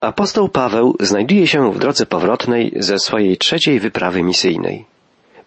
[0.00, 4.84] Apostoł Paweł znajduje się w drodze powrotnej ze swojej trzeciej wyprawy misyjnej.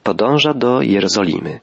[0.03, 1.59] Podąża do Jerozolimy.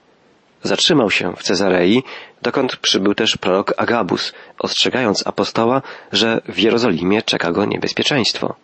[0.63, 2.03] Zatrzymał się w Cezarei,
[2.43, 5.83] dokąd przybył też prorok Agabus, ostrzegając apostoła,
[6.13, 8.55] że w Jerozolimie czeka go niebezpieczeństwo.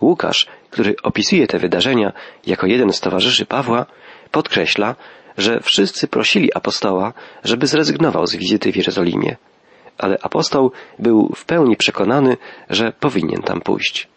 [0.00, 2.12] Łukasz, który opisuje te wydarzenia
[2.46, 3.86] jako jeden z towarzyszy Pawła,
[4.30, 4.94] podkreśla,
[5.38, 7.12] że wszyscy prosili apostoła,
[7.44, 9.36] żeby zrezygnował z wizyty w Jerozolimie
[9.98, 12.36] ale apostoł był w pełni przekonany,
[12.70, 14.08] że powinien tam pójść.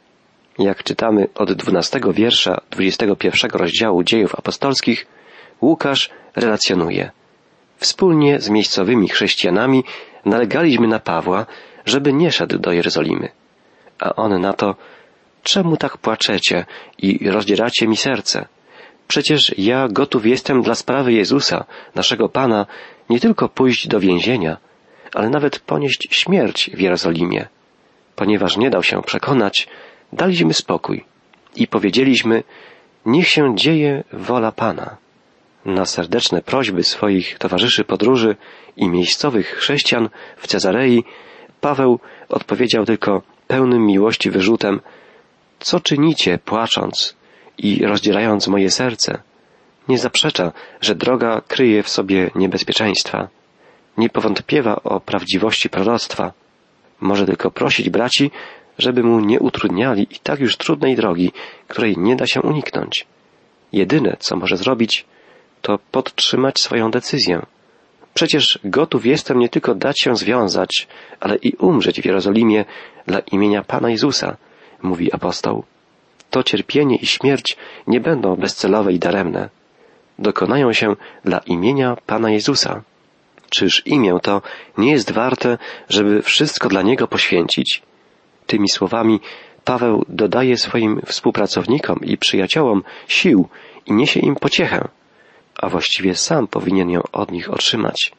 [0.59, 5.07] Jak czytamy od dwunastego wiersza dwudziestego pierwszego rozdziału dziejów apostolskich,
[5.61, 7.11] Łukasz relacjonuje.
[7.77, 9.83] Wspólnie z miejscowymi chrześcijanami
[10.25, 11.45] nalegaliśmy na Pawła,
[11.85, 13.29] żeby nie szedł do Jerozolimy.
[13.99, 14.75] A on na to,
[15.43, 16.65] czemu tak płaczecie
[16.97, 18.47] i rozdzieracie mi serce?
[19.07, 22.65] Przecież ja gotów jestem dla sprawy Jezusa, naszego Pana,
[23.09, 24.57] nie tylko pójść do więzienia,
[25.15, 27.47] ale nawet ponieść śmierć w Jerozolimie.
[28.15, 29.67] Ponieważ nie dał się przekonać,
[30.13, 31.05] daliśmy spokój
[31.55, 32.43] i powiedzieliśmy,
[33.05, 34.97] niech się dzieje wola Pana.
[35.65, 38.35] Na serdeczne prośby swoich towarzyszy podróży
[38.77, 41.03] i miejscowych chrześcijan w Cezarei
[41.61, 44.81] Paweł odpowiedział tylko pełnym miłości wyrzutem
[45.59, 47.15] Co czynicie, płacząc
[47.57, 49.21] i rozdzierając moje serce?
[49.87, 53.27] Nie zaprzecza, że droga kryje w sobie niebezpieczeństwa
[53.97, 56.31] nie powątpiewa o prawdziwości proroctwa.
[56.99, 58.31] Może tylko prosić braci,
[58.77, 61.31] żeby mu nie utrudniali i tak już trudnej drogi,
[61.67, 63.05] której nie da się uniknąć.
[63.73, 65.05] Jedyne, co może zrobić,
[65.61, 67.41] to podtrzymać swoją decyzję.
[68.13, 70.87] Przecież gotów jestem nie tylko dać się związać,
[71.19, 72.65] ale i umrzeć w Jerozolimie
[73.07, 74.37] dla imienia Pana Jezusa,
[74.81, 75.63] mówi apostoł.
[76.29, 79.49] To cierpienie i śmierć nie będą bezcelowe i daremne.
[80.19, 82.81] Dokonają się dla imienia Pana Jezusa.
[83.51, 84.41] Czyż imię to
[84.77, 85.57] nie jest warte,
[85.89, 87.81] żeby wszystko dla Niego poświęcić?
[88.47, 89.19] Tymi słowami
[89.65, 93.47] Paweł dodaje swoim współpracownikom i przyjaciołom sił
[93.85, 94.87] i niesie im pociechę,
[95.57, 98.11] a właściwie sam powinien ją od nich otrzymać.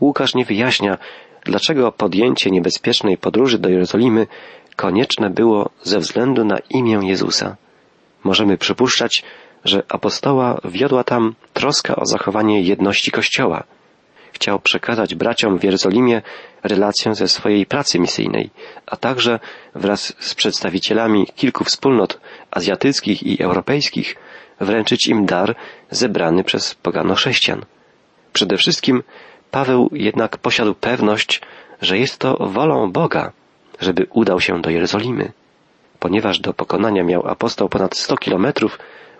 [0.00, 0.98] Łukasz nie wyjaśnia,
[1.44, 4.26] dlaczego podjęcie niebezpiecznej podróży do Jerozolimy
[4.76, 7.56] konieczne było ze względu na imię Jezusa.
[8.24, 9.24] Możemy przypuszczać,
[9.64, 13.64] że apostoła wiodła tam troska o zachowanie jedności Kościoła–
[14.38, 16.22] chciał przekazać braciom w Jerozolimie
[16.62, 18.50] relację ze swojej pracy misyjnej,
[18.86, 19.40] a także
[19.74, 24.16] wraz z przedstawicielami kilku wspólnot azjatyckich i europejskich
[24.60, 25.54] wręczyć im dar
[25.90, 27.64] zebrany przez pogano chrześcijan.
[28.32, 29.02] Przede wszystkim
[29.50, 31.40] Paweł jednak posiadł pewność,
[31.82, 33.32] że jest to wolą Boga,
[33.80, 35.32] żeby udał się do Jerozolimy.
[35.98, 38.78] Ponieważ do pokonania miał apostoł ponad sto kilometrów,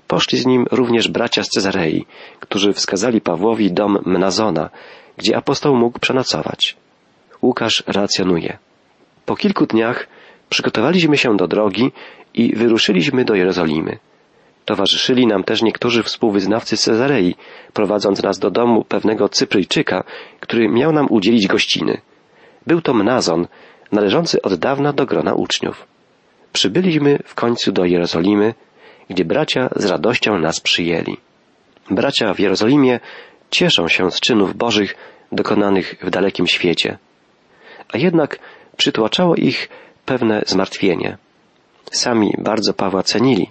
[0.09, 2.07] poszli z nim również bracia z Cezarei,
[2.41, 4.71] którzy wskazali Pawłowi dom Mnazona,
[5.17, 6.77] gdzie apostoł mógł przenocować.
[7.43, 8.59] Łukasz relacjonuje.
[9.27, 10.09] Po kilku dniach
[10.49, 11.93] przygotowaliśmy się do drogi
[12.35, 13.99] i wyruszyliśmy do Jerozolimy.
[14.65, 17.35] Towarzyszyli nam też niektórzy współwyznawcy Cezarei,
[17.73, 20.05] prowadząc nas do domu pewnego Cypryjczyka,
[20.41, 22.01] który miał nam udzielić gościny.
[22.67, 23.47] Był to Mnazon,
[23.93, 25.87] należący od dawna do grona uczniów.
[26.53, 28.55] Przybyliśmy w końcu do Jerozolimy,
[29.11, 31.17] gdzie bracia z radością nas przyjęli.
[31.91, 33.01] Bracia w Jerozolimie
[33.51, 34.97] cieszą się z czynów Bożych
[35.33, 36.99] dokonanych w dalekim świecie.
[37.93, 38.39] A jednak
[38.77, 39.69] przytłaczało ich
[40.07, 41.17] pewne zmartwienie.
[41.93, 43.51] Sami bardzo Pawła cenili,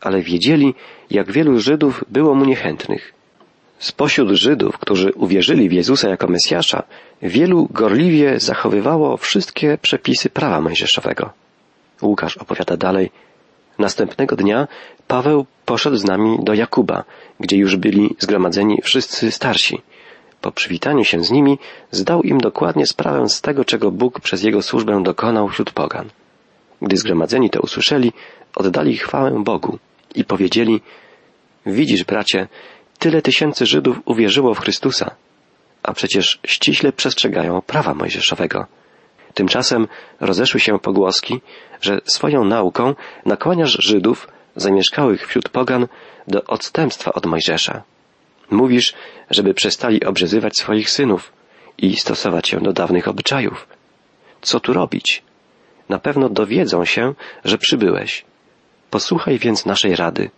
[0.00, 0.74] ale wiedzieli,
[1.10, 3.12] jak wielu Żydów było mu niechętnych.
[3.78, 6.82] Spośród Żydów, którzy uwierzyli w Jezusa jako Mesjasza,
[7.22, 11.30] wielu gorliwie zachowywało wszystkie przepisy prawa mojżeszowego.
[12.02, 13.10] Łukasz opowiada dalej,
[13.80, 14.68] Następnego dnia
[15.08, 17.04] Paweł poszedł z nami do Jakuba,
[17.40, 19.82] gdzie już byli zgromadzeni wszyscy starsi.
[20.40, 21.58] Po przywitaniu się z nimi
[21.90, 26.08] zdał im dokładnie sprawę z tego, czego Bóg przez jego służbę dokonał wśród pogan.
[26.82, 28.12] Gdy zgromadzeni to usłyszeli,
[28.54, 29.78] oddali chwałę Bogu
[30.14, 30.80] i powiedzieli
[31.66, 32.48] Widzisz, bracie,
[32.98, 35.10] tyle tysięcy Żydów uwierzyło w Chrystusa,
[35.82, 38.66] a przecież ściśle przestrzegają prawa mojżeszowego.
[39.34, 39.88] Tymczasem
[40.20, 41.40] rozeszły się pogłoski,
[41.80, 42.94] że swoją nauką
[43.26, 45.86] nakłaniasz Żydów zamieszkałych wśród pogan
[46.28, 47.82] do odstępstwa od Mojżesza.
[48.50, 48.94] Mówisz,
[49.30, 51.32] żeby przestali obrzezywać swoich synów
[51.78, 53.68] i stosować się do dawnych obyczajów.
[54.40, 55.22] Co tu robić?
[55.88, 58.24] Na pewno dowiedzą się, że przybyłeś.
[58.90, 60.30] Posłuchaj więc naszej rady.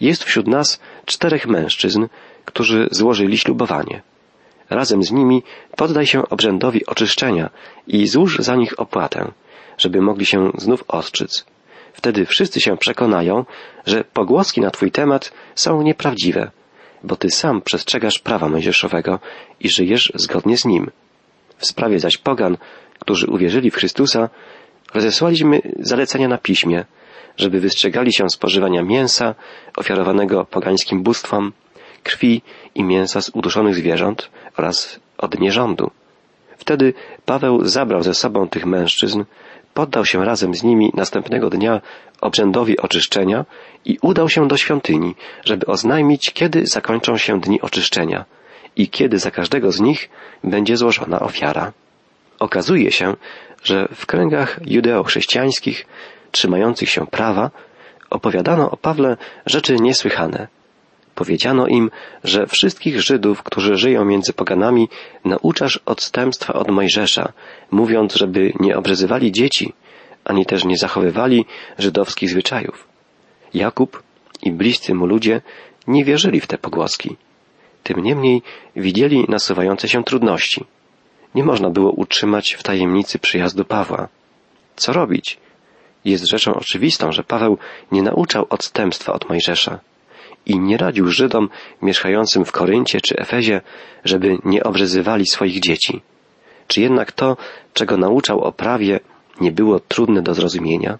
[0.00, 2.06] Jest wśród nas czterech mężczyzn,
[2.44, 4.02] którzy złożyli ślubowanie.
[4.74, 5.42] Razem z nimi
[5.76, 7.50] poddaj się obrzędowi oczyszczenia
[7.86, 9.32] i złóż za nich opłatę,
[9.78, 11.44] żeby mogli się znów ostrzyc.
[11.92, 13.44] Wtedy wszyscy się przekonają,
[13.86, 16.50] że pogłoski na Twój temat są nieprawdziwe,
[17.04, 19.18] bo Ty sam przestrzegasz prawa mojżeszowego
[19.60, 20.90] i żyjesz zgodnie z nim.
[21.58, 22.56] W sprawie zaś pogan,
[22.98, 24.28] którzy uwierzyli w Chrystusa,
[24.94, 26.84] Rozesłaliśmy zalecenia na piśmie,
[27.36, 29.34] żeby wystrzegali się spożywania mięsa
[29.76, 31.52] ofiarowanego pogańskim bóstwom,
[32.02, 32.42] krwi
[32.74, 35.90] i mięsa z uduszonych zwierząt oraz od nierządu.
[36.56, 36.94] Wtedy
[37.24, 39.24] Paweł zabrał ze sobą tych mężczyzn,
[39.74, 41.80] poddał się razem z nimi następnego dnia
[42.20, 43.44] obrzędowi oczyszczenia
[43.84, 45.14] i udał się do świątyni,
[45.44, 48.24] żeby oznajmić, kiedy zakończą się dni oczyszczenia
[48.76, 50.10] i kiedy za każdego z nich
[50.44, 51.72] będzie złożona ofiara.
[52.38, 53.14] Okazuje się,
[53.62, 55.86] że w kręgach judeo-chrześcijańskich,
[56.30, 57.50] trzymających się prawa,
[58.10, 59.16] opowiadano o Pawle
[59.46, 60.48] rzeczy niesłychane.
[61.14, 61.90] Powiedziano im,
[62.24, 64.88] że wszystkich Żydów, którzy żyją między poganami,
[65.24, 67.32] nauczasz odstępstwa od Mojżesza,
[67.70, 69.72] mówiąc, żeby nie obrzezywali dzieci,
[70.24, 71.44] ani też nie zachowywali
[71.78, 72.88] żydowskich zwyczajów.
[73.54, 74.02] Jakub
[74.42, 75.40] i bliscy mu ludzie
[75.86, 77.16] nie wierzyli w te pogłoski.
[77.82, 78.42] Tym niemniej
[78.76, 80.64] widzieli nasuwające się trudności.
[81.34, 84.08] Nie można było utrzymać w tajemnicy przyjazdu Pawła.
[84.76, 85.38] Co robić?
[86.04, 87.58] Jest rzeczą oczywistą, że Paweł
[87.92, 89.78] nie nauczał odstępstwa od Mojżesza
[90.46, 91.48] i nie radził Żydom
[91.82, 93.60] mieszkającym w Koryncie czy Efezie,
[94.04, 96.02] żeby nie obrzezywali swoich dzieci.
[96.66, 97.36] Czy jednak to,
[97.74, 99.00] czego nauczał o prawie,
[99.40, 100.98] nie było trudne do zrozumienia?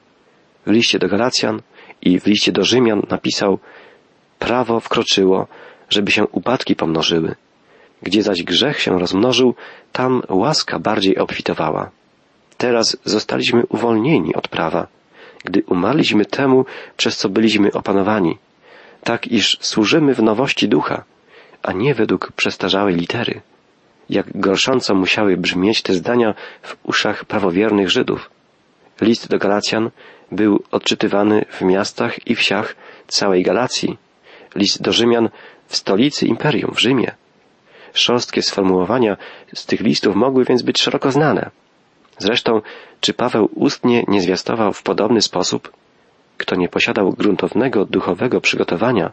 [0.67, 1.63] W liście do Galacjan
[2.03, 3.59] i w liście do Rzymian napisał
[4.39, 5.47] Prawo wkroczyło,
[5.91, 7.35] żeby się upadki pomnożyły.
[8.03, 9.55] Gdzie zaś grzech się rozmnożył,
[9.93, 11.91] tam łaska bardziej obfitowała.
[12.57, 14.87] Teraz zostaliśmy uwolnieni od prawa,
[15.45, 16.65] gdy umarliśmy temu,
[16.97, 18.39] przez co byliśmy opanowani,
[19.05, 21.05] tak iż służymy w nowości ducha,
[21.63, 23.41] a nie według przestarzałej litery.
[24.11, 28.31] Jak gorsząco musiały brzmieć te zdania w uszach prawowiernych Żydów.
[29.01, 29.91] List do Galacjan
[30.33, 32.77] był odczytywany w miastach i wsiach
[33.09, 33.99] całej Galacji.
[34.55, 35.29] List do Rzymian
[35.67, 37.15] w stolicy imperium, w Rzymie.
[37.95, 39.17] Szorstkie sformułowania
[39.55, 41.51] z tych listów mogły więc być szeroko znane.
[42.19, 42.63] Zresztą,
[43.01, 45.73] czy Paweł ustnie nie zwiastował w podobny sposób?
[46.37, 49.13] Kto nie posiadał gruntownego duchowego przygotowania,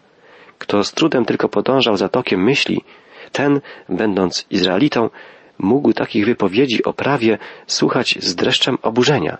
[0.57, 2.83] kto z trudem tylko podążał za tokiem myśli,
[3.31, 5.09] ten, będąc Izraelitą,
[5.57, 7.37] mógł takich wypowiedzi o prawie
[7.67, 9.37] słuchać z dreszczem oburzenia,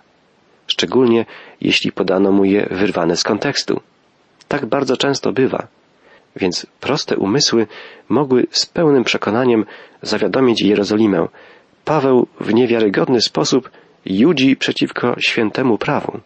[0.66, 1.26] szczególnie
[1.60, 3.80] jeśli podano mu je wyrwane z kontekstu.
[4.48, 5.66] Tak bardzo często bywa
[6.36, 7.66] więc proste umysły
[8.08, 9.64] mogły z pełnym przekonaniem
[10.02, 11.28] zawiadomić Jerozolimę.
[11.84, 13.70] Paweł w niewiarygodny sposób
[14.06, 16.20] judzi przeciwko świętemu prawu.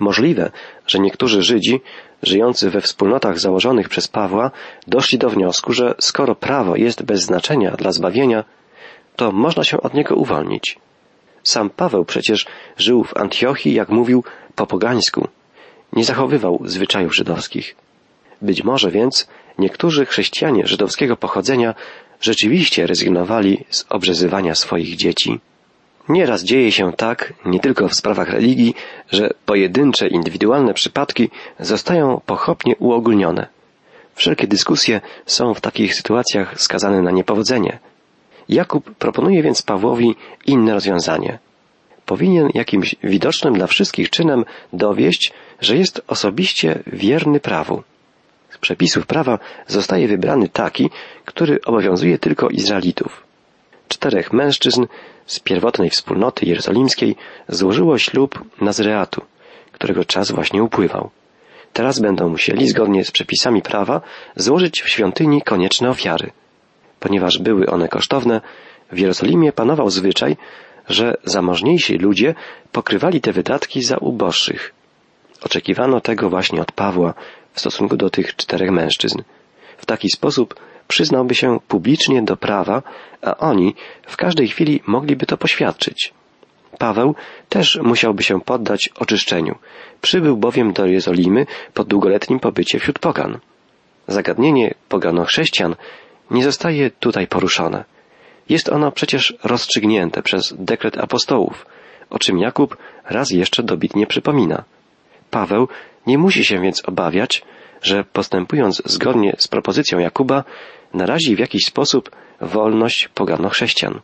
[0.00, 0.50] Możliwe,
[0.86, 1.80] że niektórzy Żydzi,
[2.22, 4.50] żyjący we wspólnotach założonych przez Pawła,
[4.86, 8.44] doszli do wniosku, że skoro prawo jest bez znaczenia dla zbawienia,
[9.16, 10.78] to można się od niego uwolnić.
[11.42, 14.24] Sam Paweł przecież żył w Antiochii, jak mówił,
[14.54, 15.28] po pogańsku.
[15.92, 17.76] Nie zachowywał zwyczajów żydowskich.
[18.42, 21.74] Być może więc niektórzy chrześcijanie żydowskiego pochodzenia
[22.20, 25.40] rzeczywiście rezygnowali z obrzezywania swoich dzieci.
[26.10, 28.74] Nieraz dzieje się tak, nie tylko w sprawach religii,
[29.10, 31.30] że pojedyncze, indywidualne przypadki
[31.60, 33.46] zostają pochopnie uogólnione.
[34.14, 37.78] Wszelkie dyskusje są w takich sytuacjach skazane na niepowodzenie.
[38.48, 40.16] Jakub proponuje więc Pawłowi
[40.46, 41.38] inne rozwiązanie.
[42.06, 47.82] Powinien jakimś widocznym dla wszystkich czynem dowieść, że jest osobiście wierny prawu
[48.60, 50.90] przepisów prawa zostaje wybrany taki,
[51.24, 53.29] który obowiązuje tylko Izraelitów.
[54.00, 54.86] Czterech mężczyzn
[55.26, 57.16] z pierwotnej wspólnoty jerozolimskiej
[57.48, 59.22] złożyło ślub Nazreatu,
[59.72, 61.10] którego czas właśnie upływał.
[61.72, 64.00] Teraz będą musieli, zgodnie z przepisami prawa,
[64.36, 66.30] złożyć w świątyni konieczne ofiary.
[67.00, 68.40] Ponieważ były one kosztowne,
[68.92, 70.36] w Jerozolimie panował zwyczaj,
[70.88, 72.34] że zamożniejsi ludzie
[72.72, 74.72] pokrywali te wydatki za uboższych.
[75.44, 77.14] Oczekiwano tego właśnie od Pawła,
[77.52, 79.22] w stosunku do tych czterech mężczyzn.
[79.78, 80.54] W taki sposób
[80.90, 82.82] przyznałby się publicznie do prawa,
[83.22, 83.74] a oni
[84.06, 86.12] w każdej chwili mogliby to poświadczyć.
[86.78, 87.14] Paweł
[87.48, 89.58] też musiałby się poddać oczyszczeniu.
[90.00, 93.38] Przybył bowiem do Jerozolimy po długoletnim pobycie wśród pogan.
[94.08, 95.76] Zagadnienie pogano-chrześcijan
[96.30, 97.84] nie zostaje tutaj poruszone.
[98.48, 101.66] Jest ono przecież rozstrzygnięte przez dekret apostołów,
[102.10, 104.64] o czym Jakub raz jeszcze dobitnie przypomina.
[105.30, 105.68] Paweł
[106.06, 107.42] nie musi się więc obawiać,
[107.82, 110.44] że postępując zgodnie z propozycją Jakuba,
[110.94, 114.00] narazi w jakiś sposób wolność pogano-chrześcijan.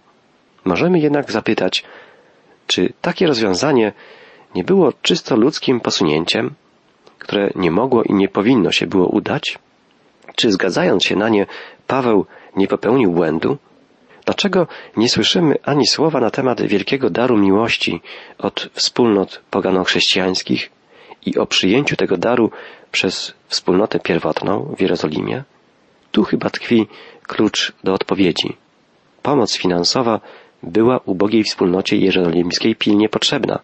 [0.65, 1.85] Możemy jednak zapytać,
[2.67, 3.93] czy takie rozwiązanie
[4.55, 6.55] nie było czysto ludzkim posunięciem,
[7.19, 9.59] które nie mogło i nie powinno się było udać?
[10.37, 11.47] Czy zgadzając się na nie,
[11.87, 12.27] Paweł
[12.57, 13.57] nie popełnił błędu?
[14.25, 14.67] Dlaczego
[14.97, 18.01] nie słyszymy ani słowa na temat wielkiego daru miłości
[18.39, 20.71] od wspólnot pogano-chrześcijańskich,
[21.27, 22.51] i o przyjęciu tego daru
[22.93, 25.45] przez wspólnotę pierwotną w Jerozolimie,
[26.17, 26.87] tu chyba tkwi
[27.23, 28.57] klucz do odpowiedzi.
[29.23, 30.21] Pomoc finansowa
[30.63, 33.59] była ubogiej wspólnocie jerozolimskiej pilnie potrzebna.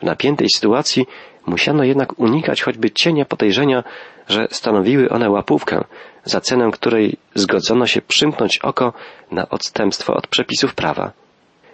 [0.00, 1.06] W napiętej sytuacji
[1.46, 3.84] musiano jednak unikać choćby cienia podejrzenia,
[4.28, 5.84] że stanowiły one łapówkę,
[6.24, 8.92] za cenę której zgodzono się przymknąć oko
[9.30, 11.12] na odstępstwo od przepisów prawa.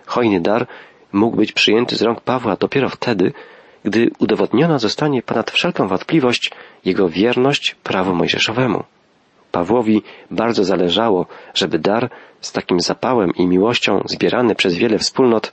[0.06, 0.66] Hojny dar
[1.12, 3.32] mógł być przyjęty z rąk Pawła dopiero wtedy,
[3.84, 6.50] gdy udowodniona zostanie ponad wszelką wątpliwość
[6.84, 8.84] jego wierność prawu mojżeszowemu.
[9.54, 15.52] Pawłowi bardzo zależało, żeby dar z takim zapałem i miłością zbierany przez wiele wspólnot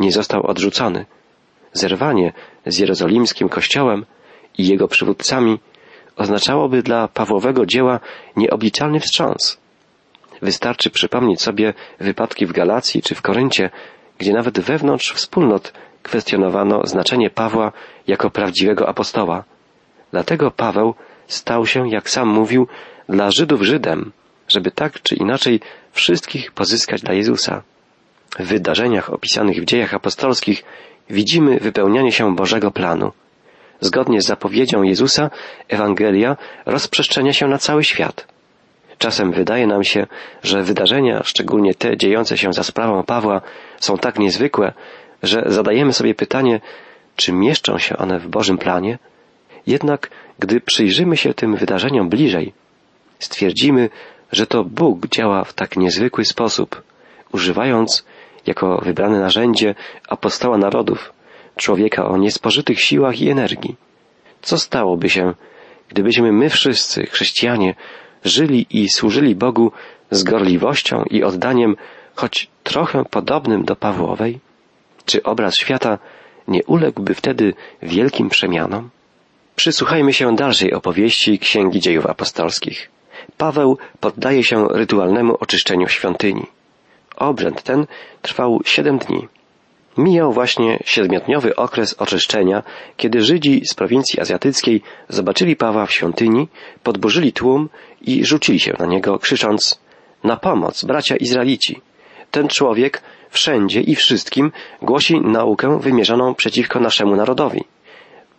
[0.00, 1.06] nie został odrzucony.
[1.72, 2.32] Zerwanie
[2.66, 4.06] z jerozolimskim kościołem
[4.58, 5.58] i jego przywódcami
[6.16, 8.00] oznaczałoby dla Pawłowego dzieła
[8.36, 9.60] nieobliczalny wstrząs.
[10.42, 13.70] Wystarczy przypomnieć sobie wypadki w Galacji czy w Koryncie,
[14.18, 17.72] gdzie nawet wewnątrz wspólnot kwestionowano znaczenie Pawła
[18.06, 19.44] jako prawdziwego apostoła.
[20.10, 20.94] Dlatego Paweł
[21.26, 22.68] stał się, jak sam mówił,
[23.08, 24.12] dla Żydów Żydem,
[24.48, 25.60] żeby tak czy inaczej
[25.92, 27.62] wszystkich pozyskać dla Jezusa.
[28.38, 30.64] W wydarzeniach opisanych w dziejach apostolskich
[31.10, 33.12] widzimy wypełnianie się Bożego planu.
[33.80, 35.30] Zgodnie z zapowiedzią Jezusa,
[35.68, 38.26] Ewangelia rozprzestrzenia się na cały świat.
[38.98, 40.06] Czasem wydaje nam się,
[40.42, 43.40] że wydarzenia, szczególnie te dziejące się za sprawą Pawła,
[43.80, 44.72] są tak niezwykłe,
[45.22, 46.60] że zadajemy sobie pytanie,
[47.16, 48.98] czy mieszczą się one w Bożym planie?
[49.66, 52.52] Jednak gdy przyjrzymy się tym wydarzeniom bliżej,
[53.24, 53.90] stwierdzimy,
[54.32, 56.82] że to Bóg działa w tak niezwykły sposób,
[57.32, 58.04] używając
[58.46, 59.74] jako wybrane narzędzie
[60.08, 61.12] apostoła narodów,
[61.56, 63.76] człowieka o niespożytych siłach i energii.
[64.42, 65.34] Co stałoby się,
[65.88, 67.74] gdybyśmy my wszyscy, chrześcijanie,
[68.24, 69.72] żyli i służyli Bogu
[70.10, 71.76] z gorliwością i oddaniem,
[72.14, 74.40] choć trochę podobnym do Pawłowej?
[75.06, 75.98] Czy obraz świata
[76.48, 78.90] nie uległby wtedy wielkim przemianom?
[79.56, 82.90] Przysłuchajmy się dalszej opowieści Księgi Dziejów Apostolskich.
[83.38, 86.46] Paweł poddaje się rytualnemu oczyszczeniu świątyni.
[87.16, 87.86] Obrzęd ten
[88.22, 89.28] trwał siedem dni.
[89.98, 92.62] Mijał właśnie siedmiodniowy okres oczyszczenia,
[92.96, 96.48] kiedy Żydzi z prowincji azjatyckiej zobaczyli Pawła w świątyni,
[96.82, 97.68] podburzyli tłum
[98.00, 99.80] i rzucili się na niego, krzycząc
[100.24, 101.80] Na pomoc, bracia Izraelici!
[102.30, 104.52] Ten człowiek wszędzie i wszystkim
[104.82, 107.64] głosi naukę wymierzoną przeciwko naszemu narodowi,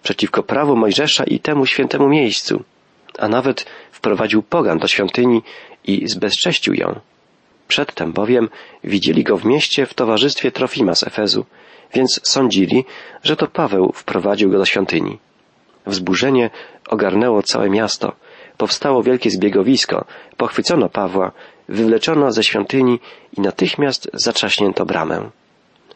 [0.04, 2.64] przeciwko prawu Mojżesza i temu świętemu miejscu,
[3.20, 5.42] a nawet wprowadził pogan do świątyni
[5.84, 7.00] i zbezcześcił ją.
[7.68, 8.50] Przedtem bowiem
[8.84, 11.46] widzieli go w mieście w towarzystwie Trofima z Efezu,
[11.94, 12.86] więc sądzili,
[13.24, 15.20] że to Paweł wprowadził go do świątyni.
[15.86, 16.50] Wzburzenie
[16.88, 18.16] ogarnęło całe miasto.
[18.58, 20.06] Powstało wielkie zbiegowisko,
[20.38, 21.32] pochwycono Pawła,
[21.70, 23.00] wywleczono ze świątyni
[23.38, 25.30] i natychmiast zatrzaśnięto bramę.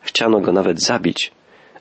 [0.01, 1.31] Chciano go nawet zabić,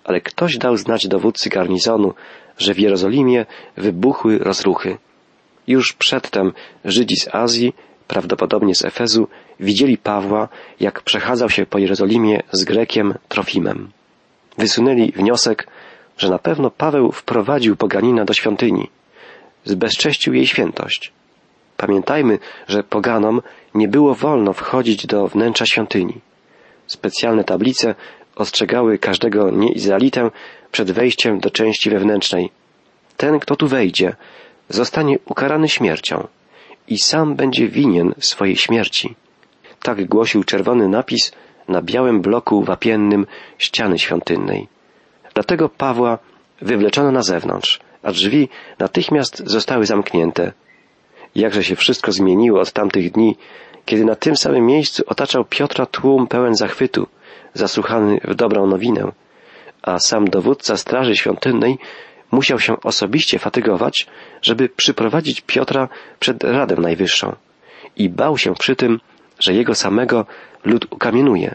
[0.04, 2.14] ale ktoś dał znać dowódcy garnizonu,
[2.58, 4.98] że w Jerozolimie wybuchły rozruchy.
[5.66, 6.52] Już przedtem
[6.84, 7.74] Żydzi z Azji,
[8.08, 9.28] prawdopodobnie z Efezu,
[9.60, 10.48] widzieli Pawła,
[10.80, 13.90] jak przechadzał się po Jerozolimie z Grekiem Trofimem.
[14.58, 15.66] Wysunęli wniosek,
[16.18, 18.90] że na pewno Paweł wprowadził poganina do świątyni,
[19.64, 21.12] zbezcześcił jej świętość.
[21.76, 23.42] Pamiętajmy, że poganom
[23.74, 26.20] nie było wolno wchodzić do wnętrza świątyni.
[26.86, 27.94] Specjalne tablice
[28.36, 30.30] ostrzegały każdego nieizraelitę
[30.72, 32.50] przed wejściem do części wewnętrznej.
[33.16, 34.16] Ten, kto tu wejdzie,
[34.68, 36.28] zostanie ukarany śmiercią
[36.88, 39.14] i sam będzie winien swojej śmierci.
[39.82, 41.32] Tak głosił czerwony napis
[41.68, 43.26] na białym bloku wapiennym
[43.58, 44.68] ściany świątynnej.
[45.34, 46.18] Dlatego Pawła
[46.62, 50.52] wywleczono na zewnątrz, a drzwi natychmiast zostały zamknięte.
[51.34, 53.36] Jakże się wszystko zmieniło od tamtych dni,
[53.84, 57.06] kiedy na tym samym miejscu otaczał Piotra tłum pełen zachwytu,
[57.54, 59.12] zasłuchany w dobrą nowinę,
[59.82, 61.78] a sam dowódca Straży Świątynnej
[62.30, 64.06] musiał się osobiście fatygować,
[64.42, 65.88] żeby przyprowadzić Piotra
[66.20, 67.36] przed Radę Najwyższą
[67.96, 69.00] i bał się przy tym,
[69.38, 70.26] że jego samego
[70.64, 71.54] lud ukamienuje.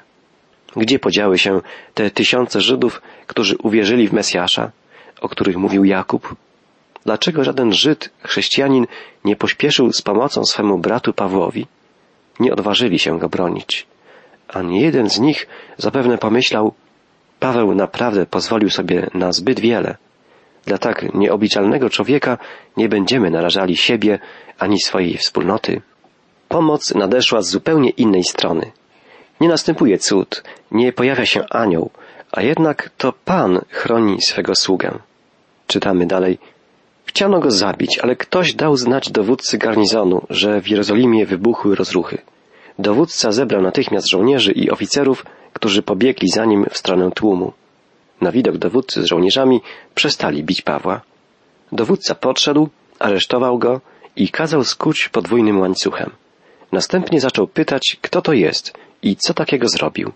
[0.75, 1.61] Gdzie podziały się
[1.93, 4.71] te tysiące Żydów, którzy uwierzyli w Mesjasza,
[5.21, 6.35] o których mówił Jakub?
[7.05, 8.87] Dlaczego żaden Żyd, chrześcijanin
[9.25, 11.67] nie pośpieszył z pomocą swemu bratu Pawłowi?
[12.39, 13.87] Nie odważyli się go bronić.
[14.47, 15.47] Ani jeden z nich
[15.77, 16.73] zapewne pomyślał,
[17.39, 19.97] Paweł naprawdę pozwolił sobie na zbyt wiele.
[20.65, 22.37] Dla tak nieobliczalnego człowieka
[22.77, 24.19] nie będziemy narażali siebie
[24.59, 25.81] ani swojej wspólnoty.
[26.49, 28.71] Pomoc nadeszła z zupełnie innej strony.
[29.41, 31.89] Nie następuje cud, nie pojawia się anioł,
[32.31, 34.99] a jednak to Pan chroni swego sługę.
[35.67, 36.37] Czytamy dalej.
[37.05, 42.17] Chciano go zabić, ale ktoś dał znać dowódcy garnizonu, że w Jerozolimie wybuchły rozruchy.
[42.79, 47.53] Dowódca zebrał natychmiast żołnierzy i oficerów, którzy pobiegli za nim w stronę tłumu.
[48.21, 49.61] Na widok dowódcy z żołnierzami
[49.95, 51.01] przestali bić Pawła.
[51.71, 53.81] Dowódca podszedł, aresztował go
[54.15, 56.09] i kazał skuć podwójnym łańcuchem.
[56.71, 60.11] Następnie zaczął pytać, kto to jest i co takiego zrobił.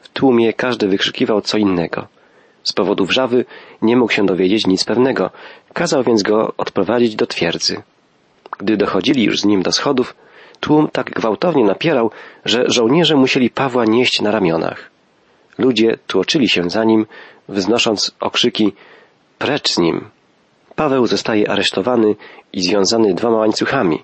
[0.00, 2.06] W tłumie każdy wykrzykiwał co innego.
[2.62, 3.44] Z powodu wrzawy
[3.82, 5.30] nie mógł się dowiedzieć nic pewnego,
[5.72, 7.82] kazał więc go odprowadzić do twierdzy.
[8.58, 10.14] Gdy dochodzili już z nim do schodów,
[10.60, 12.10] tłum tak gwałtownie napierał,
[12.44, 14.93] że żołnierze musieli Pawła nieść na ramionach.
[15.58, 17.06] Ludzie tłoczyli się za nim,
[17.48, 18.72] wznosząc okrzyki
[19.38, 20.04] precz z nim.
[20.74, 22.14] Paweł zostaje aresztowany
[22.52, 24.02] i związany dwoma łańcuchami,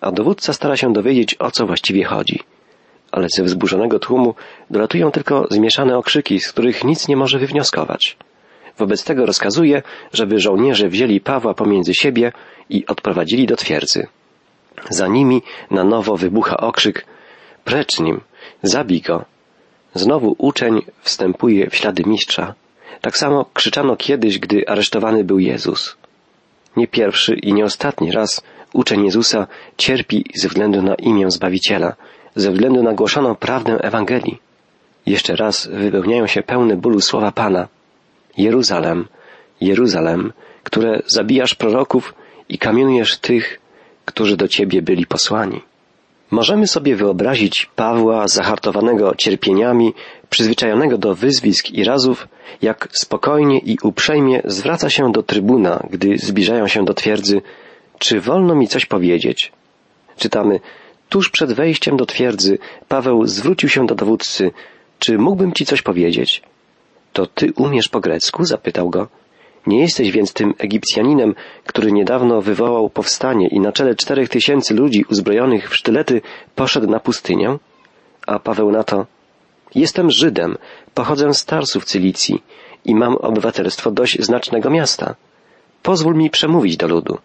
[0.00, 2.40] a dowódca stara się dowiedzieć, o co właściwie chodzi.
[3.12, 4.34] Ale ze wzburzonego tłumu
[4.70, 8.16] dolatują tylko zmieszane okrzyki, z których nic nie może wywnioskować.
[8.78, 12.32] Wobec tego rozkazuje, żeby żołnierze wzięli Pawła pomiędzy siebie
[12.70, 14.06] i odprowadzili do twierdzy.
[14.90, 17.06] Za nimi na nowo wybucha okrzyk
[17.64, 18.20] precz nim,
[18.62, 19.24] zabij go.
[19.98, 22.54] Znowu uczeń wstępuje w ślady mistrza.
[23.00, 25.96] Tak samo krzyczano kiedyś, gdy aresztowany był Jezus.
[26.76, 31.94] Nie pierwszy i nie ostatni raz uczeń Jezusa cierpi ze względu na imię Zbawiciela,
[32.34, 34.38] ze względu na głoszoną prawdę Ewangelii.
[35.06, 37.68] Jeszcze raz wypełniają się pełne bólu słowa Pana.
[38.36, 39.08] Jeruzalem,
[39.60, 42.14] Jeruzalem, które zabijasz proroków
[42.48, 43.60] i kamienujesz tych,
[44.04, 45.60] którzy do Ciebie byli posłani.
[46.30, 49.94] Możemy sobie wyobrazić Pawła zahartowanego cierpieniami,
[50.30, 52.28] przyzwyczajonego do wyzwisk i razów,
[52.62, 57.42] jak spokojnie i uprzejmie zwraca się do trybuna, gdy zbliżają się do twierdzy,
[57.98, 59.52] czy wolno mi coś powiedzieć?
[60.16, 60.60] Czytamy,
[61.08, 62.58] tuż przed wejściem do twierdzy
[62.88, 64.50] Paweł zwrócił się do dowódcy,
[64.98, 66.42] czy mógłbym ci coś powiedzieć?
[67.12, 68.44] To ty umiesz po grecku?
[68.44, 69.08] zapytał go.
[69.68, 71.34] Nie jesteś więc tym Egipcjaninem,
[71.66, 76.20] który niedawno wywołał powstanie i na czele czterech tysięcy ludzi uzbrojonych w sztylety
[76.54, 77.58] poszedł na pustynię?
[78.26, 79.06] A Paweł na to,
[79.74, 80.56] jestem Żydem,
[80.94, 82.42] pochodzę z Tarsu w Cylicji
[82.84, 85.14] i mam obywatelstwo dość znacznego miasta.
[85.82, 87.18] Pozwól mi przemówić do ludu.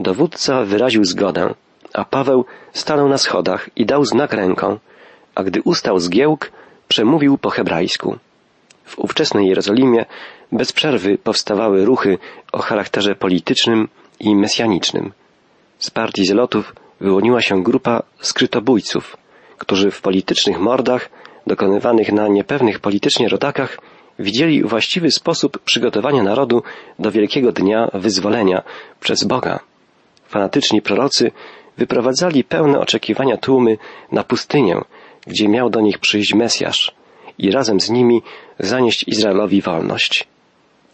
[0.00, 1.54] Dowódca wyraził zgodę,
[1.92, 4.78] a Paweł stanął na schodach i dał znak ręką,
[5.34, 6.50] a gdy ustał zgiełk,
[6.88, 8.18] przemówił po hebrajsku.
[8.88, 10.06] W ówczesnej Jerozolimie
[10.52, 12.18] bez przerwy powstawały ruchy
[12.52, 13.88] o charakterze politycznym
[14.20, 15.12] i mesjanicznym.
[15.78, 19.16] Z partii zelotów wyłoniła się grupa skrytobójców,
[19.58, 21.10] którzy w politycznych mordach,
[21.46, 23.78] dokonywanych na niepewnych politycznie rodakach,
[24.18, 26.62] widzieli właściwy sposób przygotowania narodu
[26.98, 28.62] do wielkiego dnia wyzwolenia
[29.00, 29.60] przez Boga.
[30.28, 31.30] Fanatyczni prorocy
[31.76, 33.78] wyprowadzali pełne oczekiwania tłumy
[34.12, 34.80] na pustynię,
[35.26, 36.97] gdzie miał do nich przyjść Mesjasz
[37.38, 38.22] i razem z nimi
[38.58, 40.28] zanieść Izraelowi wolność.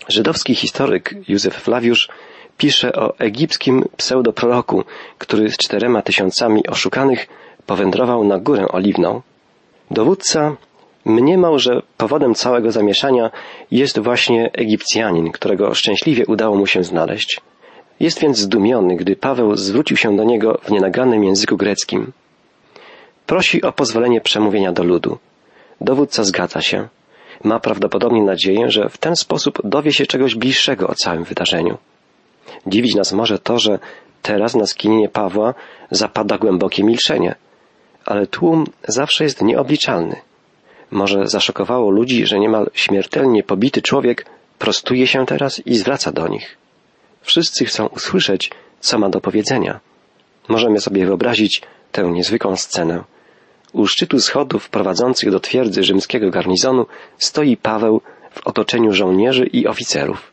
[0.09, 2.09] Żydowski historyk Józef Flawiusz
[2.59, 4.85] pisze o egipskim pseudoproroku,
[5.19, 7.27] który z czterema tysiącami oszukanych
[7.67, 9.23] powędrował na górę oliwną.
[9.91, 10.57] Dowódca
[11.05, 13.31] mniemał, że powodem całego zamieszania
[13.71, 17.41] jest właśnie Egipcjanin, którego szczęśliwie udało mu się znaleźć.
[18.01, 22.13] Jest więc zdumiony, gdy Paweł zwrócił się do niego w nienaganym języku greckim.
[23.27, 25.19] Prosi o pozwolenie przemówienia do ludu.
[25.81, 26.89] Dowódca zgadza się.
[27.45, 31.79] Ma prawdopodobnie nadzieję, że w ten sposób dowie się czegoś bliższego o całym wydarzeniu.
[32.67, 33.79] Dziwić nas może to, że
[34.23, 35.55] teraz na skinienie Pawła
[35.91, 37.35] zapada głębokie milczenie,
[38.05, 40.17] ale tłum zawsze jest nieobliczalny.
[40.91, 44.27] Może zaszokowało ludzi, że niemal śmiertelnie pobity człowiek
[44.59, 46.57] prostuje się teraz i zwraca do nich.
[47.23, 49.81] Wszyscy chcą usłyszeć, co ma do powiedzenia.
[50.49, 53.05] Możemy sobie wyobrazić tę niezwykłą scenę.
[53.75, 56.87] U szczytu schodów prowadzących do twierdzy rzymskiego garnizonu
[57.19, 60.33] stoi Paweł w otoczeniu żołnierzy i oficerów.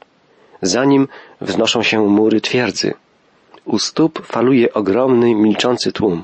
[0.61, 1.07] Za nim
[1.41, 2.93] wznoszą się mury twierdzy.
[3.65, 6.23] U stóp faluje ogromny, milczący tłum,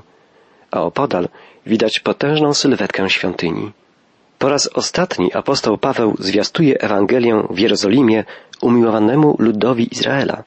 [0.71, 1.29] a opodal
[1.65, 3.71] widać potężną sylwetkę świątyni.
[4.39, 8.23] Po raz ostatni apostoł Paweł zwiastuje Ewangelię w Jerozolimie
[8.61, 10.43] umiłowanemu ludowi Izraela.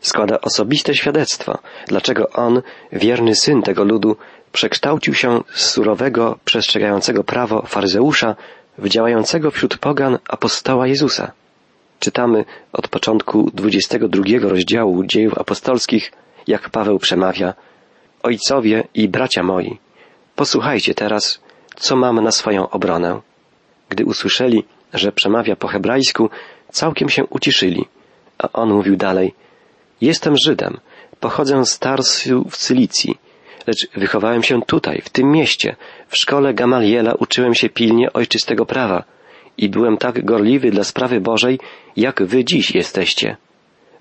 [0.00, 4.16] Składa osobiste świadectwo, dlaczego on, wierny syn tego ludu,
[4.52, 8.36] przekształcił się z surowego, przestrzegającego prawo faryzeusza
[8.78, 11.32] w działającego wśród pogan apostoła Jezusa.
[12.00, 16.12] Czytamy od początku 22 rozdziału dziejów apostolskich,
[16.46, 17.54] jak Paweł przemawia
[18.22, 19.78] Ojcowie i bracia moi,
[20.36, 21.40] posłuchajcie teraz,
[21.76, 23.20] co mam na swoją obronę.
[23.88, 26.30] Gdy usłyszeli, że przemawia po hebrajsku,
[26.72, 27.84] całkiem się uciszyli,
[28.38, 29.34] a on mówił dalej
[30.00, 30.80] Jestem Żydem,
[31.20, 33.18] pochodzę z Tarsu w Cylicji,
[33.68, 35.76] lecz wychowałem się tutaj, w tym mieście.
[36.08, 39.04] W szkole Gamaliela uczyłem się pilnie ojczystego prawa
[39.58, 41.58] i byłem tak gorliwy dla sprawy Bożej,
[41.96, 43.36] jak wy dziś jesteście.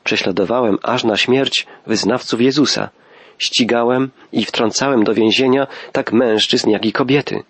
[0.03, 2.89] Prześladowałem aż na śmierć wyznawców Jezusa.
[3.37, 7.43] Ścigałem i wtrącałem do więzienia tak mężczyzn, jak i kobiety.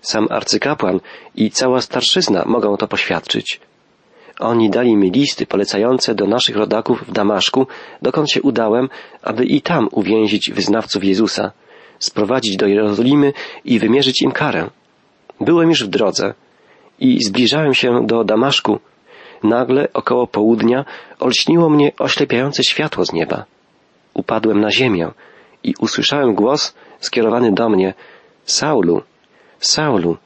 [0.00, 1.00] Sam arcykapłan
[1.36, 3.60] i cała starszyzna mogą to poświadczyć.
[4.38, 7.66] Oni dali mi listy polecające do naszych rodaków w Damaszku,
[8.02, 8.88] dokąd się udałem,
[9.22, 11.52] aby i tam uwięzić wyznawców Jezusa,
[11.98, 13.32] sprowadzić do Jerozolimy
[13.64, 14.70] i wymierzyć im karę.
[15.40, 16.34] Byłem już w drodze
[16.98, 18.78] i zbliżałem się do Damaszku,
[19.42, 20.84] nagle około południa
[21.18, 23.44] olśniło mnie oślepiające światło z nieba.
[24.14, 25.10] Upadłem na ziemię
[25.64, 27.94] i usłyszałem głos skierowany do mnie
[28.44, 29.02] Saulu,
[29.60, 30.16] Saulu,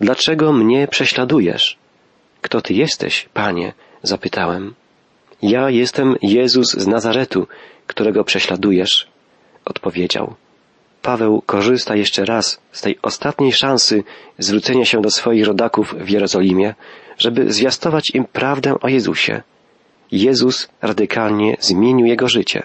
[0.00, 1.79] dlaczego mnie prześladujesz?
[2.40, 3.72] Kto ty jesteś, panie?
[4.02, 4.74] zapytałem.
[5.42, 7.46] Ja jestem Jezus z Nazaretu,
[7.86, 9.08] którego prześladujesz,
[9.64, 10.34] odpowiedział.
[11.02, 14.04] Paweł korzysta jeszcze raz z tej ostatniej szansy
[14.38, 16.74] zwrócenia się do swoich rodaków w Jerozolimie,
[17.18, 19.42] żeby zwiastować im prawdę o Jezusie.
[20.12, 22.62] Jezus radykalnie zmienił jego życie.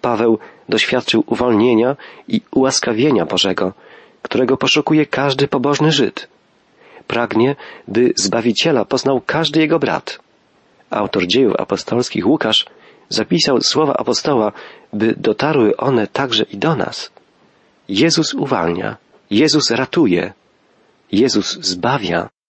[0.00, 0.38] Paweł
[0.68, 1.96] doświadczył uwolnienia
[2.28, 3.72] i ułaskawienia Bożego,
[4.22, 6.28] którego poszukuje każdy pobożny Żyd.
[7.06, 7.56] Pragnie,
[7.88, 10.18] by Zbawiciela poznał każdy jego brat.
[10.90, 12.66] Autor dziejów apostolskich Łukasz
[13.08, 14.52] zapisał słowa apostoła,
[14.92, 17.10] by dotarły one także i do nas.
[17.88, 18.96] Jezus uwalnia,
[19.30, 20.32] Jezus ratuje,
[21.12, 22.28] Jezus zbawia,